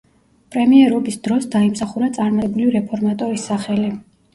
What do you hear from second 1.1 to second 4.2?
დროს დაიმსახურა წარმატებული რეფორმატორის სახელი.